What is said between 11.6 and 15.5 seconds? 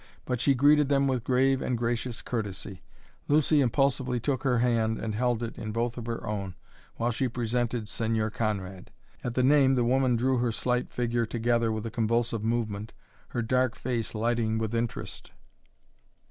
with a convulsive movement, her dark face lighting with interest.